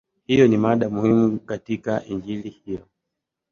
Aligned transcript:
Hiyo 0.27 0.47
ni 0.47 0.57
mada 0.57 0.89
muhimu 0.89 1.39
katika 1.39 2.05
Injili 2.05 2.49
hiyo. 2.49 2.85